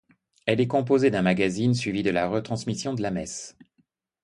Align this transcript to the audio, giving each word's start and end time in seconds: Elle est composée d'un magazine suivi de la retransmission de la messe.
Elle 0.47 0.59
est 0.59 0.65
composée 0.67 1.11
d'un 1.11 1.21
magazine 1.21 1.75
suivi 1.75 2.01
de 2.01 2.09
la 2.09 2.27
retransmission 2.27 2.95
de 2.95 3.03
la 3.03 3.11
messe. 3.11 3.55